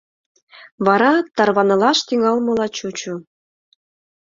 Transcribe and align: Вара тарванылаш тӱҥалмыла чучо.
Вара 0.85 1.13
тарванылаш 1.35 1.99
тӱҥалмыла 2.07 2.67
чучо. 2.77 3.15